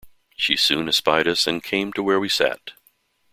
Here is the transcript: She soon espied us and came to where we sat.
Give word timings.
She 0.35 0.55
soon 0.57 0.89
espied 0.89 1.27
us 1.27 1.45
and 1.45 1.61
came 1.63 1.93
to 1.93 2.01
where 2.01 2.19
we 2.19 2.27
sat. 2.27 2.71